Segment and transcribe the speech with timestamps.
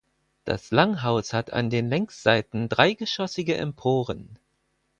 [0.45, 4.39] Das Langhaus hat an den Längsseiten dreigeschossige Emporen.